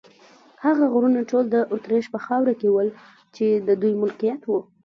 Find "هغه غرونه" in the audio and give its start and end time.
0.65-1.21